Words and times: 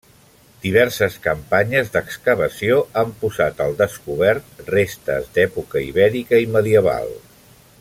Diverses 0.61 1.17
campanyes 1.25 1.91
d'excavació 1.95 2.79
han 3.03 3.13
posat 3.25 3.61
al 3.67 3.77
descobert 3.83 4.65
restes 4.71 5.29
d'època 5.37 5.85
ibèrica 5.91 6.41
i 6.47 6.49
medieval. 6.59 7.15